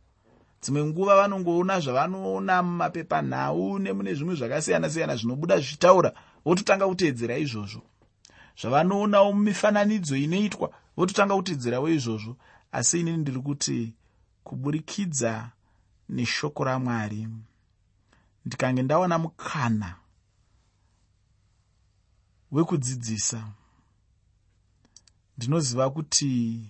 Dzimwe 0.63 0.85
nguva 0.85 1.17
vanongoona 1.17 1.81
zvavanoona 1.81 2.63
mumapepanhau 2.63 3.79
nemune 3.79 4.15
zvimwe 4.15 4.35
zvakasiyana-siyana 4.35 5.17
zvinobuda 5.17 5.57
zvichitaura 5.59 6.13
vototanga 6.45 6.89
kuteedzera 6.89 7.39
izvozvo 7.39 7.83
zvavanoonawo 8.61 9.33
mumifananidzo 9.33 10.17
inoitwa. 10.17 10.73
Vototanga 10.97 11.35
kuteedzerawo 11.37 11.89
izvozvo 11.89 12.37
asi 12.73 13.01
inini 13.01 13.17
ndiri 13.17 13.41
kuti 13.41 13.95
kuburikidza 14.45 15.51
neshoko 16.09 16.65
ramwari 16.65 17.29
ndikange 18.45 18.83
ndawana 18.83 19.19
mukana 19.19 19.97
wekudzidzisa. 22.53 23.49
Ndinoziva 25.37 25.91
kuti 25.91 26.61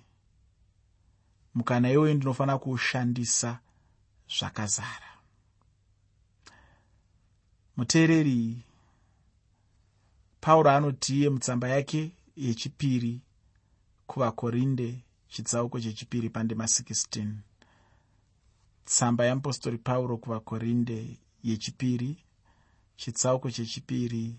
mukana 1.54 1.90
iwoyo 1.90 2.14
ndinofanira 2.14 2.58
kuushandisa 2.58 3.58
zvakazara. 4.38 5.10
Muteereri 7.76 8.64
pauro 10.42 10.70
anotiye 10.70 11.30
mutsamba 11.30 11.68
yake 11.68 12.10
yechipiri 12.36 13.20
kuvakorinde 14.06 15.04
chitsauko 15.28 15.80
chechipiri 15.80 16.30
pandima 16.30 16.64
16 16.64 17.34
tsamba 18.84 19.24
yeapostori 19.24 19.78
pauro 19.78 20.16
kuvakorinde 20.16 21.16
yechipiri 21.44 22.16
chitsauko 22.96 23.50
chechipiri 23.50 24.36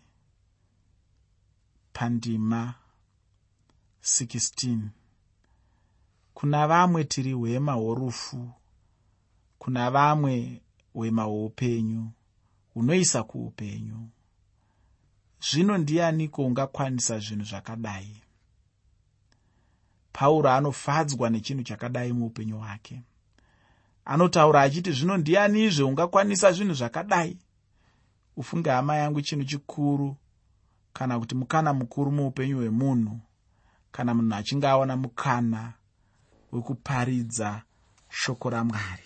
pandima 1.94 2.74
16 4.04 4.80
kuna 6.34 6.68
vamwe 6.68 7.04
tiri 7.04 7.34
hwema 7.34 7.74
hworufu 7.74 8.52
kuna 9.60 9.92
vamwe 9.92 10.62
hwema 10.94 11.24
hwoupenyu 11.24 12.12
hunoisa 12.74 13.24
kuupenyu 13.24 14.10
zvino 15.52 15.78
ndianiko 15.78 16.46
ungakwanisa 16.46 17.20
zvinhu 17.20 17.44
zvakadai? 17.46 18.22
Pauro 20.14 20.50
anofadzwa 20.50 21.30
nechinhu 21.30 21.64
chakadai 21.64 22.14
muupenyu 22.14 22.58
hwake. 22.58 23.02
Anotaura 24.06 24.62
achiti 24.62 24.92
zvino 24.92 25.18
ndianizve 25.18 25.84
ungakwanisa 25.84 26.52
zvinhu 26.52 26.74
zvakadai? 26.74 27.38
Ufunge 28.38 28.70
hama 28.70 28.96
yangu 28.96 29.22
chinhu 29.22 29.46
chikuru 29.46 30.16
kana 30.94 31.20
kuti 31.20 31.36
mukana 31.36 31.74
mukuru 31.74 32.12
muupenyu 32.12 32.58
hwemunhu 32.58 33.20
kana 33.92 34.14
munhu 34.14 34.36
achinge 34.36 34.68
awana 34.68 34.98
mukana 34.98 35.74
wekuparidza 36.52 37.62
shoko 38.10 38.50
ramwari. 38.50 39.04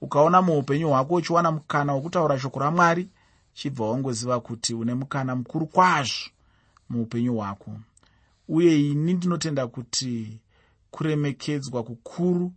Ukaona 0.00 0.42
muupenyu 0.42 0.88
hwako 0.88 1.14
uchiwana 1.14 1.50
mukana 1.50 1.94
wekutaura 1.94 2.38
shoko 2.38 2.60
ramwari 2.60 3.08
chibva 3.54 3.86
wangoziva 3.90 4.40
kuti 4.40 4.74
une 4.74 4.94
mukana 4.94 5.36
mukuru 5.36 5.66
kwazvo 5.66 6.30
muupenyu 6.90 7.34
hwako. 7.36 7.78
Uye 8.48 8.80
ini 8.90 9.14
ndinotenda 9.14 9.66
kuti 9.66 10.40
kuremekedzwa 10.90 11.82
kukuru 11.82 12.52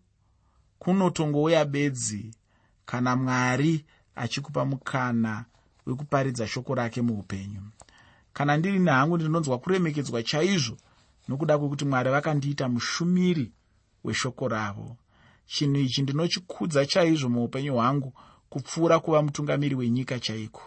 kunotongouya 0.79 1.65
bedzi 1.65 2.31
kana 2.85 3.15
mwari 3.15 3.85
achikupa 4.15 4.65
mukana 4.65 5.45
wekuparidza 5.85 6.47
shoko 6.47 6.75
rake 6.75 7.01
muupenyu. 7.01 7.61
Kana 8.33 8.57
ndiri 8.57 8.79
nehangu 8.79 9.17
ndinonzwa 9.17 9.57
kuremekedzwa 9.59 10.23
chaizvo 10.23 10.77
nokuda 11.27 11.57
kwekuti 11.57 11.85
mwari 11.85 12.09
vakandiita 12.09 12.69
mushumiri 12.69 13.51
weshoko 14.03 14.47
ravo. 14.47 14.97
Chinhu 15.47 15.77
ichi 15.77 16.01
ndinochikudza 16.01 16.85
chaizvo 16.85 17.29
muupenyu 17.29 17.73
hwangu 17.73 18.13
kupfuura 18.49 18.99
kuva 18.99 19.21
mutungamiri 19.21 19.75
wenyika 19.75 20.19
chaiko 20.19 20.61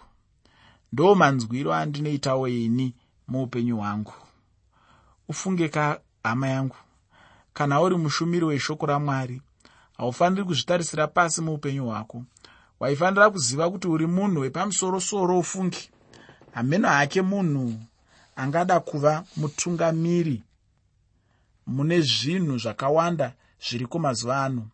ndo 0.92 1.14
manzwiro 1.14 1.74
andinoitawo 1.74 2.48
ini 2.48 2.94
muupenyu 3.28 3.76
hwangu. 3.76 4.14
Ufunge 5.28 5.68
ka 5.68 6.00
hama 6.22 6.48
yangu. 6.48 6.76
Kana 7.54 7.80
uri 7.80 7.96
mushumiri 7.96 8.44
weshoko 8.44 8.86
ramwari 8.86 9.42
haufaniri 9.96 10.44
kuzvitarisira 10.44 11.06
pasi 11.06 11.40
muupenyu 11.40 11.86
hwako. 11.86 12.24
Waifanira 12.80 13.30
kuziva 13.30 13.70
kuti 13.70 13.88
uri 13.88 14.06
munhu 14.06 14.40
wepamusorosoro 14.40 15.38
ufungi. 15.38 15.90
Hameno 16.52 16.88
hake 16.88 17.22
munhu 17.22 17.74
angada 18.36 18.80
kuva 18.80 19.24
mutungamiri. 19.36 20.42
Mune 21.66 22.00
zvinhu 22.00 22.58
zvakawanda 22.58 23.32
zviriko 23.68 23.98
mazuva 23.98 24.44
ano 24.44 24.66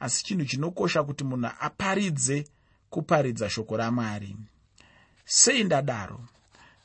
asi 0.00 0.24
chinhu 0.24 0.44
chinokosha 0.44 1.02
kuti 1.02 1.24
munhu 1.24 1.50
aparidze 1.60 2.44
kuparidza 2.90 3.50
shoko 3.50 3.76
ramwari 3.76 4.36
sei 5.26 5.64
ndadaro. 5.64 6.20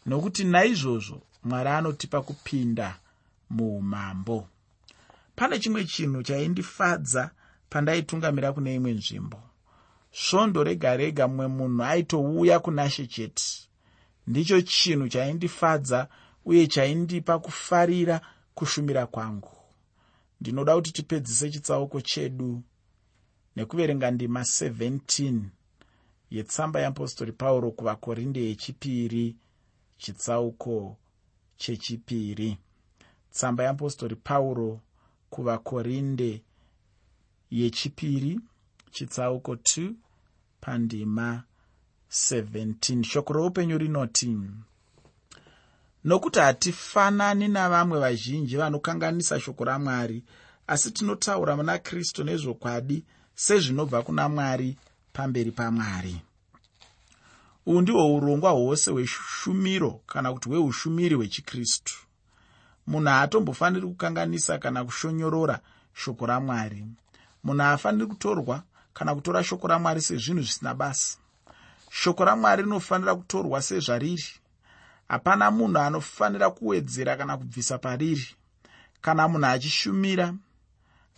Nokuti 0.06 0.44
naizvozvo 0.44 1.22
mwari 1.44 1.70
anotipa 1.70 2.22
kupinda 2.22 2.98
muumambo. 3.50 4.48
Pane 5.36 5.60
chimwe 5.60 5.86
chinhu 5.86 6.24
chaindifadza 6.24 7.32
pandaitungamira 7.70 8.54
kune 8.54 8.76
imwe 8.76 8.92
nzvimbo. 8.94 9.40
Svondo 10.12 10.64
rega 10.64 10.98
rega 10.98 11.28
mumwe 11.28 11.48
munhu 11.48 11.84
aitouya 11.84 12.60
kunashe 12.60 13.08
chete. 13.08 13.44
Ndicho 14.28 14.62
chinhu 14.62 15.10
chaindifadza 15.10 16.08
uye 16.46 16.68
chaindipa 16.68 17.40
kufarira 17.40 18.22
kushumira 18.56 19.06
kwangu. 19.08 19.52
Ndinoda 20.42 20.76
kuti 20.76 20.92
tipedzise 20.92 21.52
chitsauko 21.52 22.02
chedu 22.02 22.64
nekuverenga 23.56 24.12
ndima 24.12 24.42
17 24.42 25.40
yetsamba 26.32 26.80
yeapostori 26.80 27.32
pauro 27.32 27.72
kuvakorinde 27.72 28.40
yechipiri 28.50 29.36
chitsauko 29.98 30.98
chechipiri. 31.58 32.58
Tsamba 33.32 33.64
yeapostori 33.64 34.16
pauro 34.16 34.80
kuvakorinde 35.30 36.42
yechipiri 37.52 38.40
chitsauko 38.92 39.54
2 39.54 39.94
pandima 40.62 41.44
17 42.12 43.04
shoko 43.04 43.34
roupenyu 43.34 43.78
rinoti 43.78 44.38
nokuti 46.04 46.40
hatifanani 46.40 47.48
navamwe 47.48 48.00
vazhinji 48.00 48.58
vanokanganisa 48.58 49.40
shoko 49.40 49.64
ramwari 49.66 50.24
asi 50.68 50.92
tinotaura 50.92 51.56
muna 51.56 51.78
kristu 51.80 52.24
nezvokwadi 52.24 53.06
sezvinobva 53.36 54.04
kuna 54.04 54.30
mwari 54.30 54.78
pamberi 55.14 55.52
pamwari. 55.52 56.22
Uhu 57.66 57.82
ndihwo 57.82 58.16
urongwa 58.16 58.52
hwose 58.52 58.92
hweshumiro 58.92 59.92
kana 60.08 60.34
kuti 60.34 60.50
hweushumiri 60.50 61.16
hwechikristu. 61.16 61.94
Munhu 62.88 63.08
haatombofaniri 63.10 63.88
kukanganisa 63.88 64.58
kana 64.58 64.86
kushonyorora 64.86 65.60
shoko 65.94 66.26
ramwari. 66.26 66.86
Munhu 67.44 67.62
haafaniri 67.62 68.06
kutorwa 68.06 68.64
kana 68.94 69.16
kutora 69.16 69.44
shoko 69.44 69.68
ramwari 69.68 70.02
sezvinhu 70.02 70.42
zvisina 70.42 70.74
basa. 70.74 71.18
Shoko 71.92 72.26
ramwari 72.26 72.64
rinofanira 72.64 73.16
kutorwa 73.16 73.62
sezvariri. 73.62 74.26
Hapana 75.08 75.52
munhu 75.52 75.78
anofanira 75.80 76.50
kuwedzera 76.50 77.18
kana 77.18 77.38
kubvisa 77.38 77.78
pariri. 77.78 78.28
Kana 79.02 79.28
munhu 79.28 79.46
achishumira 79.46 80.34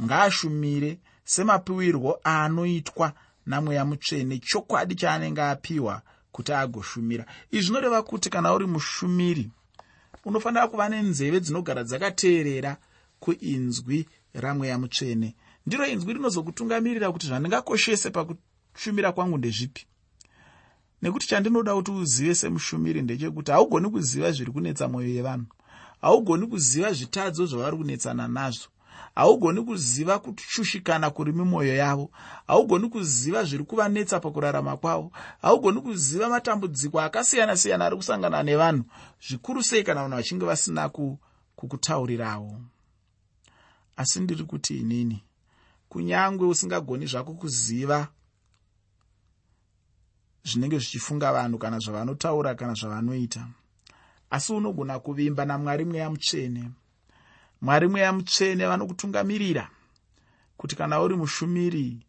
ngaashumire 0.03 0.99
semapiwirwo 1.25 2.19
aanoitwa 2.25 3.13
namweya 3.45 3.86
mutsvene 3.86 4.39
chokwadi 4.39 4.95
chaanenge 4.95 5.41
apiwa 5.41 6.01
kuti 6.32 6.51
agoshumira. 6.53 7.25
Izvi 7.51 7.65
zvinoreva 7.65 8.03
kuti 8.03 8.29
kana 8.29 8.53
uri 8.53 8.65
mushumiri 8.67 9.51
unofanira 10.25 10.67
kuva 10.67 10.89
nenzeve 10.89 11.39
dzinogara 11.39 11.84
dzakateerera 11.84 12.77
kuinzwi 13.19 14.08
ramweya 14.34 14.77
mutsvene. 14.77 15.36
Ndiro 15.65 15.86
inzwi 15.88 16.13
rinozokutungamirira 16.13 17.12
kuti 17.12 17.27
zvandingakoshese 17.27 18.10
pakushumira 18.10 19.12
kwangu 19.12 19.38
ndezvipi? 19.38 19.86
Nekuti 21.01 21.27
chandinoda 21.27 21.75
kuti 21.75 21.91
uzive 21.91 22.36
semushumiri 22.36 23.01
ndechekuti 23.01 23.51
haugoni 23.51 23.89
kuziva 23.89 24.32
zviri 24.32 24.51
kunetsa 24.51 24.88
mwoyo 24.88 25.10
yevanhu. 25.10 25.45
Haugoni 26.01 26.47
kuziva 26.47 26.93
zvitadzo 26.93 27.45
zvavari 27.45 27.77
kunetsana 27.77 28.27
nazvo 28.27 28.72
haugoni 29.15 29.62
kuziva 29.62 30.19
kushushikana 30.19 31.10
kuri 31.10 31.32
mumwoyo 31.32 31.75
yavo. 31.75 32.12
Haugoni 32.47 32.89
kuziva 32.89 33.43
zviri 33.43 33.63
kuvanetsa 33.63 34.19
pakurarama 34.19 34.77
kwavo. 34.77 35.12
Haugoni 35.41 35.82
kuziva 35.82 36.29
matambudziko 36.29 37.01
akasiyana-siyana 37.01 37.86
ari 37.86 37.95
kusangana 37.95 38.43
nevanhu 38.43 38.84
zvikuru 39.27 39.63
sei 39.63 39.84
kana 39.84 40.01
vanhu 40.01 40.15
vachinge 40.17 40.45
vasina 40.45 40.89
kukutaurirawo. 41.56 42.62
Asi 43.97 44.19
ndiri 44.19 44.43
kuti 44.43 44.77
inini 44.77 45.23
kunyange 45.89 46.45
usingagoni 46.45 47.06
zvako 47.06 47.34
kuziva 47.34 48.08
zvinenge 50.43 50.77
zvichifunga 50.79 51.32
vanhu 51.32 51.58
kana 51.58 51.79
zvavanotaura 51.79 52.56
kana 52.56 52.73
zvavanoita 52.73 53.47
asi 54.29 54.53
unogona 54.53 54.99
kuvimba 54.99 55.45
namwari 55.45 55.86
mweya 55.86 56.10
mutsvene 56.10 56.71
mwari 57.63 57.88
mweya 57.88 58.13
mutsvene 58.13 58.67
vanokutungamirira 58.67 59.69
kuti 60.58 60.76
kana 60.76 61.02
uri 61.02 61.15
mushumiri 61.15 61.99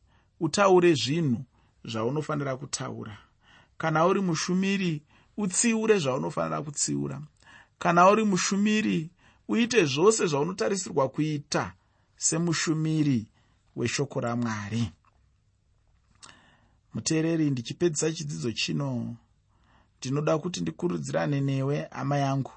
utaure 0.40 0.94
zvinhu 0.94 1.44
zvaunofanira 1.84 2.56
kutaura. 2.56 3.18
Kana 3.78 4.06
uri 4.06 4.20
mushumiri 4.20 5.02
utsiure 5.36 5.98
zvaunofanira 5.98 6.62
kutsiura. 6.62 7.20
Kana 7.78 8.10
uri 8.10 8.24
mushumiri 8.24 9.10
uite 9.48 9.84
zvose 9.84 10.26
zvaunotarisirwa 10.26 11.08
kuita 11.08 11.72
semushumiri 12.16 13.26
weshoko 13.76 14.20
ramwari. 14.20 14.90
Muteereri 16.94 17.50
ndichipedzisa 17.50 18.12
chidzidzo 18.12 18.52
chino. 18.52 19.16
Ndinoda 19.98 20.38
kuti 20.38 20.60
ndikurudzirane 20.60 21.40
newe 21.40 21.88
hama 21.90 22.16
yangu 22.16 22.52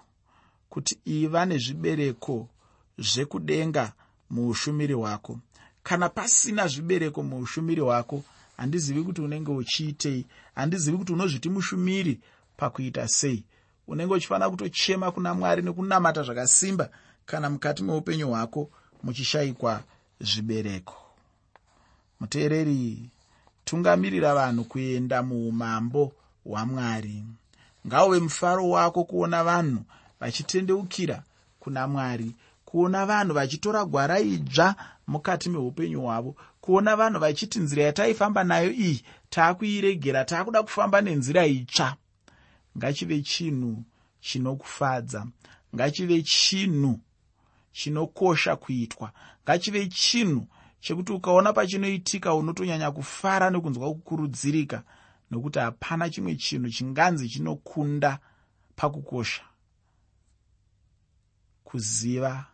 kuti 0.70 1.00
iva 1.06 1.46
nezvibereko 1.46 2.50
zvekudenga 2.98 3.94
muushumiri 4.30 4.94
hwako. 4.94 5.40
Kana 5.84 6.10
pasina 6.10 6.68
zvibereko 6.68 7.24
muushumiri 7.24 7.82
hwako 7.82 8.24
handizivi 8.58 9.04
kuti 9.04 9.22
unenge 9.22 9.52
uchiitei 9.52 10.26
handizivi 10.56 10.98
kuti 10.98 11.14
unozviti 11.14 11.50
mushumiri 11.50 12.20
pakuita 12.58 13.08
sei. 13.08 13.44
Unenge 13.88 14.14
uchifanira 14.14 14.50
kutochema 14.50 15.12
kuna 15.12 15.34
mwari 15.34 15.62
nekunamata 15.62 16.24
zvakasimba 16.24 16.90
kana 17.26 17.50
mukati 17.50 17.84
meupenyu 17.84 18.28
hwako 18.30 18.70
muchishayikwa 19.04 19.84
zvibereko. 20.20 20.96
Muteereri 22.20 23.10
tungamirira 23.66 24.36
vanhu 24.36 24.64
kuenda 24.64 25.24
muumambo 25.24 26.14
hwamwari. 26.46 27.24
Ngauve 27.88 28.20
mufaro 28.20 28.70
wako 28.70 29.04
kuona 29.04 29.44
vanhu 29.44 29.84
vachitendeukira 30.20 31.24
kuna 31.60 31.88
mwari 31.88 32.36
kuona 32.68 33.06
vanhu 33.06 33.34
vachitora 33.34 33.86
gwara 33.86 34.20
idzva 34.20 34.76
mukati 35.08 35.50
meupenyu 35.50 36.02
hwavo 36.02 36.36
kuona 36.62 36.96
vanhu 36.96 37.20
vachiti 37.20 37.60
nzira 37.60 37.84
yataifamba 37.84 38.44
nayo 38.44 38.72
iyi 38.72 39.04
taakuiregera 39.30 40.26
taakuda 40.26 40.64
kufamba 40.64 41.02
nenzira 41.02 41.46
itsva. 41.46 41.96
Ngachive 42.78 43.22
chinhu 43.22 43.84
chinokufadza 44.20 45.28
ngachive 45.76 46.22
chinhu 46.22 47.00
chinokosha 47.72 48.56
kuitwa 48.56 49.12
ngachive 49.44 49.88
chinhu 49.88 50.48
chekuti 50.80 51.12
ukaona 51.12 51.54
pachinoitika 51.54 52.36
unotonyanya 52.36 52.92
kufara 52.92 53.50
nekunzwa 53.50 53.90
kukurudzirika 53.94 54.84
nokuti 55.32 55.60
hapana 55.60 56.10
chimwe 56.10 56.36
chinhu 56.36 56.70
chinganzi 56.70 57.30
chinokunda 57.30 58.20
pakukosha. 58.76 59.44
Kuziva 61.64 62.46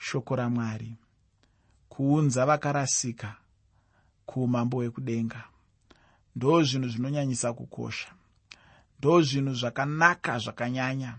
shoko 0.00 0.36
ramwari 0.36 0.96
kuunza 1.88 2.46
vakarasika 2.46 3.36
kuumambo 4.26 4.76
hwekudenga. 4.76 5.44
Ndo 6.36 6.62
zvinhu 6.62 6.88
zvinonyanyisa 6.88 7.52
kukosha. 7.52 8.08
Ndo 8.98 9.22
zvinhu 9.22 9.54
zvakanaka 9.54 10.38
zvakanyanya. 10.38 11.16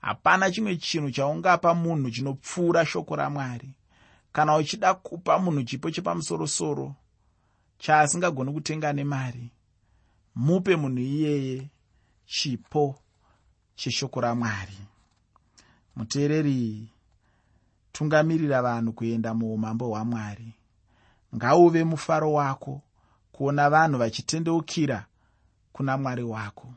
Hapana 0.00 0.50
chimwe 0.50 0.76
chinhu 0.76 1.10
chaungapa 1.10 1.74
munhu 1.74 2.10
chinopfuura 2.10 2.86
shoko 2.86 3.16
ramwari. 3.16 3.70
Kana 4.32 4.56
uchida 4.56 4.94
kupa 4.94 5.38
munhu 5.38 5.62
chipo 5.62 5.90
chepamusorosoro 5.90 6.94
chaasingagoni 7.78 8.52
kutenga 8.52 8.92
nemari 8.92 9.50
mupe 10.34 10.76
munhu 10.76 10.98
iyeye 10.98 11.70
chipo 12.26 12.98
cheshoko 13.74 14.20
ramwari. 14.20 14.78
Muteereri 15.96 16.88
tungamirira 17.96 18.62
vanhu 18.62 18.92
kuenda 18.92 19.34
muumambo 19.34 19.88
hwamwari. 19.88 20.54
Ngauve 21.36 21.84
mufaro 21.84 22.32
wako 22.32 22.80
kuona 23.32 23.70
vanhu 23.70 23.98
vachitendeukira 23.98 25.06
kuna 25.72 25.96
mwari 25.96 26.22
wako 26.22 26.68